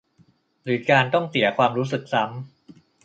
[0.63, 2.51] หรือการต้องเสียความรู้สึกซ้ำ